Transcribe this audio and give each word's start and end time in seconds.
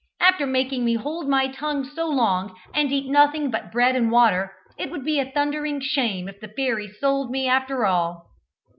After 0.19 0.47
making 0.47 0.83
me 0.83 0.95
hold 0.95 1.29
my 1.29 1.45
tongue 1.47 1.83
so 1.85 2.09
long, 2.09 2.55
and 2.73 2.91
eat 2.91 3.07
nothing 3.07 3.51
but 3.51 3.71
bread 3.71 3.95
and 3.95 4.09
water, 4.11 4.51
it 4.75 4.89
would 4.89 5.05
be 5.05 5.19
a 5.19 5.29
thundering 5.31 5.79
shame 5.79 6.27
if 6.27 6.39
the 6.39 6.47
fairy 6.47 6.91
sold 6.99 7.29
me 7.29 7.47
after 7.47 7.85
all!" 7.85 8.31